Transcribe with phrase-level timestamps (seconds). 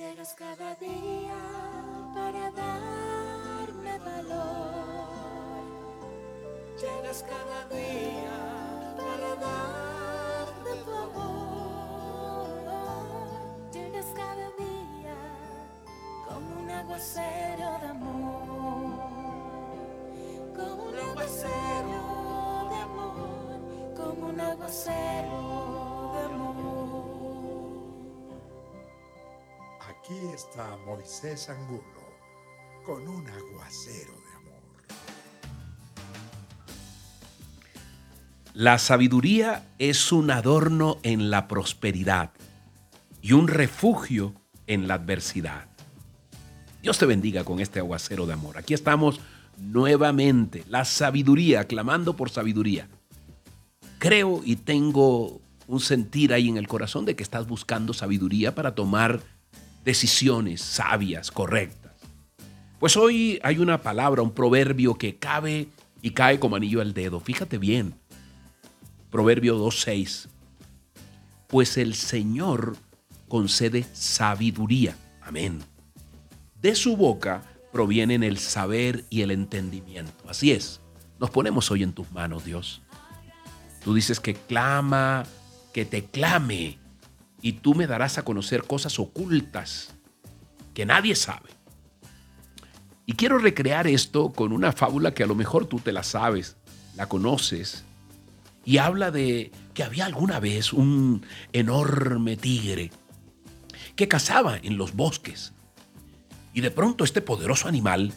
[0.00, 1.36] Llegas cada día
[2.14, 5.60] para darme valor.
[6.80, 8.38] Llegas cada día
[8.96, 12.48] para darme tu amor.
[13.70, 15.18] Llegas cada día
[16.26, 17.39] como un aguacero
[30.10, 31.82] Aquí está Moisés Angulo
[32.84, 34.62] con un aguacero de amor.
[38.54, 42.32] La sabiduría es un adorno en la prosperidad
[43.22, 44.34] y un refugio
[44.66, 45.68] en la adversidad.
[46.82, 48.58] Dios te bendiga con este aguacero de amor.
[48.58, 49.20] Aquí estamos
[49.58, 52.88] nuevamente, la sabiduría, clamando por sabiduría.
[54.00, 58.74] Creo y tengo un sentir ahí en el corazón de que estás buscando sabiduría para
[58.74, 59.20] tomar
[59.84, 61.92] decisiones sabias, correctas.
[62.78, 65.68] Pues hoy hay una palabra, un proverbio que cabe
[66.02, 67.20] y cae como anillo al dedo.
[67.20, 67.94] Fíjate bien.
[69.10, 70.28] Proverbio 2.6.
[71.46, 72.76] Pues el Señor
[73.28, 74.96] concede sabiduría.
[75.20, 75.60] Amén.
[76.60, 80.28] De su boca provienen el saber y el entendimiento.
[80.28, 80.80] Así es.
[81.18, 82.82] Nos ponemos hoy en tus manos, Dios.
[83.84, 85.24] Tú dices que clama,
[85.72, 86.78] que te clame,
[87.42, 89.94] y tú me darás a conocer cosas ocultas
[90.74, 91.50] que nadie sabe.
[93.06, 96.56] Y quiero recrear esto con una fábula que a lo mejor tú te la sabes,
[96.94, 97.84] la conoces,
[98.64, 102.90] y habla de que había alguna vez un enorme tigre
[103.96, 105.52] que cazaba en los bosques.
[106.52, 108.12] Y de pronto este poderoso animal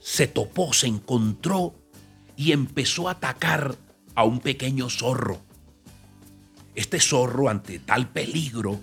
[0.00, 1.74] se topó, se encontró
[2.36, 3.76] y empezó a atacar
[4.14, 5.40] a un pequeño zorro.
[6.78, 8.78] Este zorro, ante tal peligro,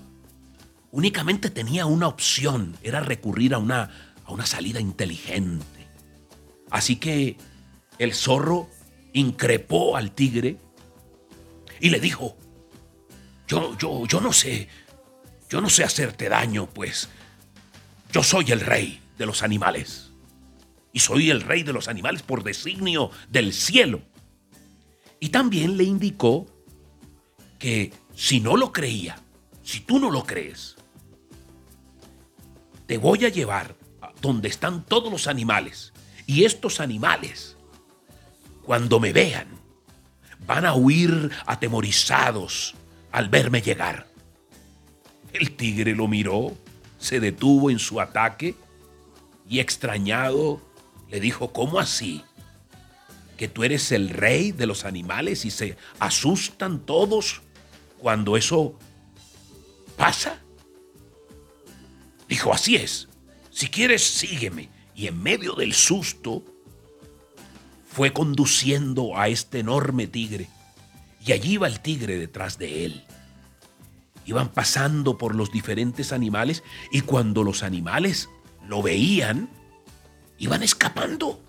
[0.91, 3.89] únicamente tenía una opción, era recurrir a una,
[4.25, 5.87] a una salida inteligente.
[6.69, 7.37] Así que
[7.97, 8.69] el zorro
[9.13, 10.57] increpó al tigre
[11.79, 12.35] y le dijo,
[13.47, 14.67] yo, yo, yo no sé,
[15.49, 17.07] yo no sé hacerte daño, pues
[18.11, 20.11] yo soy el rey de los animales.
[20.91, 24.01] Y soy el rey de los animales por designio del cielo.
[25.21, 26.45] Y también le indicó
[27.65, 29.17] que si no lo creía,
[29.63, 30.75] si tú no lo crees,
[32.85, 35.91] te voy a llevar a donde están todos los animales.
[36.27, 37.57] Y estos animales,
[38.63, 39.47] cuando me vean,
[40.45, 42.75] van a huir atemorizados
[43.11, 44.05] al verme llegar.
[45.33, 46.55] El tigre lo miró,
[46.99, 48.53] se detuvo en su ataque
[49.49, 50.61] y extrañado
[51.09, 52.23] le dijo, ¿cómo así?
[53.37, 57.41] ¿Que tú eres el rey de los animales y se asustan todos
[58.05, 58.77] cuando eso
[59.97, 60.37] pasa?
[62.29, 63.09] Dijo, así es,
[63.49, 64.69] si quieres sígueme.
[64.93, 66.43] Y en medio del susto
[67.87, 70.47] fue conduciendo a este enorme tigre.
[71.25, 73.03] Y allí iba el tigre detrás de él.
[74.27, 76.61] Iban pasando por los diferentes animales
[76.91, 78.29] y cuando los animales
[78.67, 79.49] lo veían,
[80.37, 81.41] iban escapando.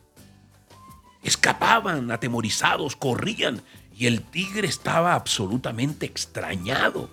[1.22, 3.60] Escapaban atemorizados, corrían
[3.96, 7.08] y el tigre estaba absolutamente extrañado.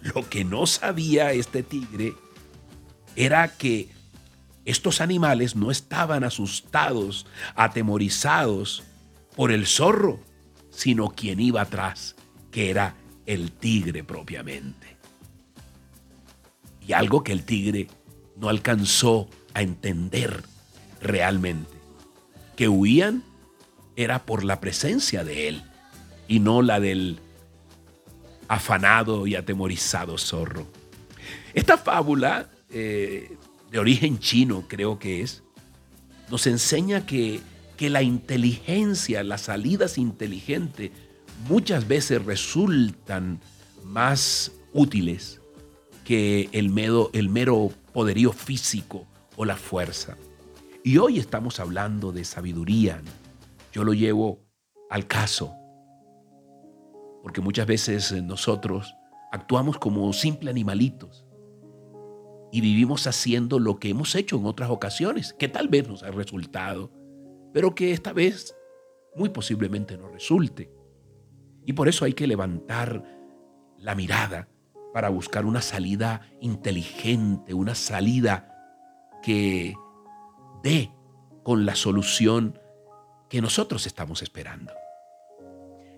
[0.00, 2.14] Lo que no sabía este tigre
[3.14, 3.90] era que
[4.64, 8.82] estos animales no estaban asustados, atemorizados
[9.36, 10.18] por el zorro,
[10.70, 12.16] sino quien iba atrás,
[12.50, 12.94] que era
[13.26, 14.96] el tigre propiamente.
[16.86, 17.88] Y algo que el tigre
[18.36, 20.42] no alcanzó a entender
[21.02, 21.70] realmente,
[22.56, 23.22] que huían
[23.96, 25.62] era por la presencia de él
[26.28, 27.18] y no la del
[28.48, 30.66] afanado y atemorizado zorro.
[31.54, 33.36] Esta fábula, eh,
[33.70, 35.42] de origen chino creo que es,
[36.30, 37.40] nos enseña que,
[37.76, 40.90] que la inteligencia, las salidas inteligentes,
[41.48, 43.40] muchas veces resultan
[43.84, 45.40] más útiles
[46.04, 46.76] que el
[47.12, 50.16] el mero poderío físico o la fuerza.
[50.82, 53.00] Y hoy estamos hablando de sabiduría.
[53.74, 54.46] Yo lo llevo
[54.88, 55.52] al caso,
[57.24, 58.94] porque muchas veces nosotros
[59.32, 61.26] actuamos como simples animalitos
[62.52, 66.12] y vivimos haciendo lo que hemos hecho en otras ocasiones, que tal vez nos ha
[66.12, 66.92] resultado,
[67.52, 68.56] pero que esta vez
[69.16, 70.72] muy posiblemente no resulte.
[71.66, 73.02] Y por eso hay que levantar
[73.76, 74.48] la mirada
[74.92, 78.54] para buscar una salida inteligente, una salida
[79.20, 79.74] que
[80.62, 80.92] dé
[81.42, 82.60] con la solución
[83.34, 84.72] que nosotros estamos esperando.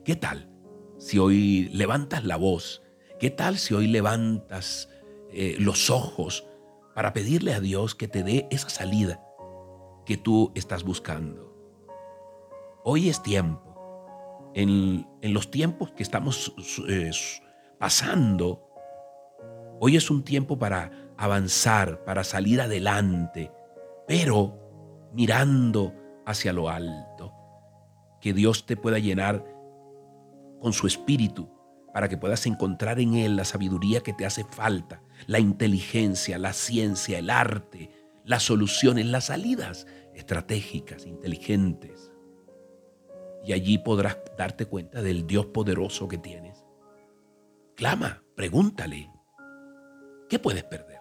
[0.06, 0.48] ¿Qué tal
[0.96, 2.82] si hoy levantas la voz?
[3.20, 4.88] ¿Qué tal si hoy levantas
[5.32, 6.46] eh, los ojos
[6.94, 9.22] para pedirle a Dios que te dé esa salida
[10.06, 11.54] que tú estás buscando.
[12.84, 14.50] Hoy es tiempo.
[14.54, 16.54] En, los tiempos que estamos
[16.88, 17.10] eh,
[17.78, 18.66] pasando,
[19.78, 23.52] hoy es un tiempo para avanzar, para salir adelante,
[24.08, 25.92] pero mirando
[26.24, 27.15] hacia lo alto.
[28.26, 29.44] Que Dios te pueda llenar
[30.60, 31.48] con su espíritu
[31.94, 36.52] para que puedas encontrar en Él la sabiduría que te hace falta, la inteligencia, la
[36.52, 37.88] ciencia, el arte,
[38.24, 42.10] las soluciones, las salidas estratégicas, inteligentes.
[43.44, 46.64] Y allí podrás darte cuenta del Dios poderoso que tienes.
[47.76, 49.08] Clama, pregúntale.
[50.28, 50.98] ¿Qué puedes perder?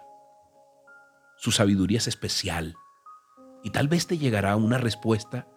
[1.37, 2.75] Su sabiduría es especial
[3.63, 5.47] y tal vez te llegará una respuesta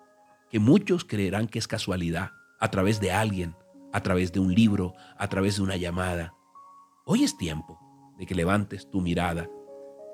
[0.51, 3.55] que muchos creerán que es casualidad a través de alguien,
[3.93, 6.35] a través de un libro, a través de una llamada.
[7.05, 7.79] Hoy es tiempo
[8.19, 9.49] de que levantes tu mirada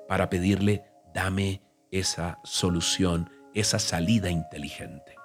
[0.07, 0.83] para pedirle,
[1.13, 1.61] dame
[1.91, 5.15] esa solución, esa salida inteligente.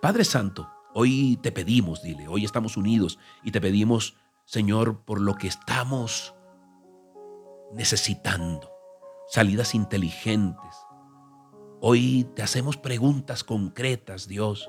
[0.00, 5.34] Padre Santo, hoy te pedimos, dile, hoy estamos unidos y te pedimos, Señor, por lo
[5.34, 6.34] que estamos
[7.72, 8.72] necesitando,
[9.28, 10.74] salidas inteligentes.
[11.80, 14.68] Hoy te hacemos preguntas concretas, Dios,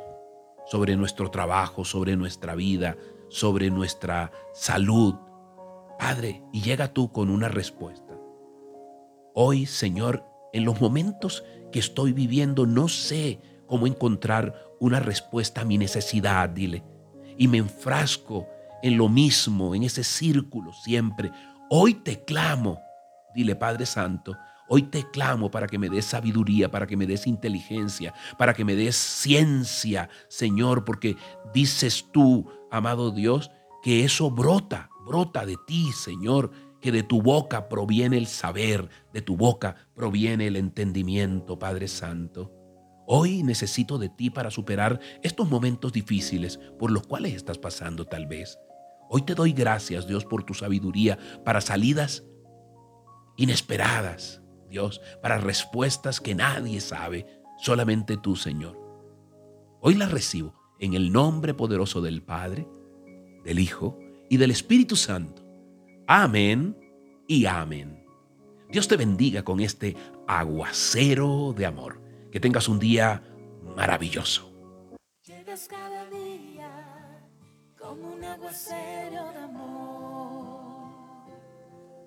[0.67, 2.97] sobre nuestro trabajo, sobre nuestra vida,
[3.29, 5.15] sobre nuestra salud,
[5.97, 8.15] Padre, y llega tú con una respuesta.
[9.33, 10.23] Hoy, Señor,
[10.53, 16.47] en los momentos que estoy viviendo, no sé cómo encontrar una respuesta a mi necesidad,
[16.50, 16.83] dile.
[17.39, 18.47] Y me enfrasco
[18.83, 21.31] en lo mismo, en ese círculo siempre.
[21.71, 22.79] Hoy te clamo,
[23.33, 24.38] dile Padre Santo,
[24.69, 28.63] hoy te clamo para que me des sabiduría, para que me des inteligencia, para que
[28.63, 31.18] me des ciencia, Señor, porque
[31.54, 33.51] dices tú, amado Dios,
[33.83, 36.51] que eso brota brota de ti, Señor,
[36.81, 42.54] que de tu boca proviene el saber, de tu boca proviene el entendimiento, Padre Santo.
[43.07, 48.27] Hoy necesito de ti para superar estos momentos difíciles por los cuales estás pasando tal
[48.27, 48.60] vez.
[49.10, 52.24] Hoy te doy gracias, Dios, por tu sabiduría para salidas
[53.36, 57.25] inesperadas, Dios, para respuestas que nadie sabe,
[57.57, 58.77] solamente tú, Señor.
[59.81, 62.68] Hoy las recibo en el nombre poderoso del Padre,
[63.44, 64.00] del Hijo
[64.30, 65.45] y del Espíritu Santo.
[66.07, 66.77] Amén
[67.27, 68.06] y amén.
[68.69, 69.95] Dios te bendiga con este
[70.27, 72.01] aguacero de amor.
[72.31, 73.24] Que tengas un día
[73.75, 74.51] maravilloso.
[75.25, 77.27] Llegas cada día
[77.80, 80.89] como un aguacero de amor.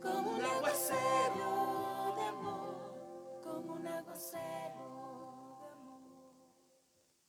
[0.00, 1.71] Como un aguacero
[4.00, 4.81] de